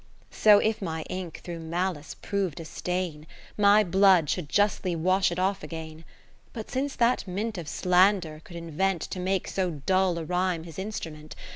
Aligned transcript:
So 0.31 0.57
if 0.57 0.81
my 0.81 1.03
ink 1.11 1.41
through 1.43 1.59
malice 1.59 2.15
prov'd 2.15 2.59
a 2.59 2.65
stain. 2.65 3.27
My 3.55 3.83
blood 3.83 4.31
should 4.31 4.49
justly 4.49 4.95
wash 4.95 5.31
it 5.31 5.37
off 5.37 5.61
again. 5.61 6.05
But 6.53 6.71
since 6.71 6.95
that 6.95 7.27
mint 7.27 7.55
of 7.59 7.67
slander 7.69 8.41
could 8.43 8.55
invent 8.55 9.03
To 9.03 9.19
make 9.19 9.47
so 9.47 9.69
dull 9.85 10.17
a 10.17 10.23
rhyme 10.25 10.63
his 10.63 10.77
instru 10.79 11.11
ment. 11.13 11.35